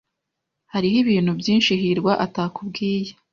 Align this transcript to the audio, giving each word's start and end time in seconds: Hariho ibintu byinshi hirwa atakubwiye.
Hariho 0.73 0.95
ibintu 1.03 1.31
byinshi 1.39 1.71
hirwa 1.81 2.13
atakubwiye. 2.25 3.11